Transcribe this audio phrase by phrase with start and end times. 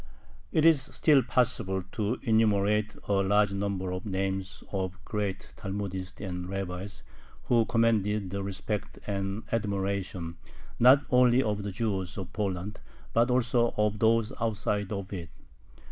[0.51, 6.49] It is still possible to enumerate a large number of names of great Talmudists and
[6.49, 7.03] rabbis,
[7.43, 10.37] who commanded the respect and admiration
[10.79, 12.79] not only of the Jews of Poland
[13.13, 15.29] but also of those outside of it.